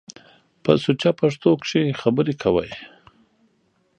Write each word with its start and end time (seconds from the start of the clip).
په 0.63 0.71
سوچه 0.83 1.11
پښتو 1.19 1.49
کښ 1.61 1.71
خبرې 2.01 2.33
کوٸ۔ 2.41 2.69